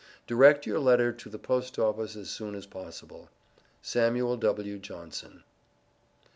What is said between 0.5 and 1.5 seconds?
your letter to the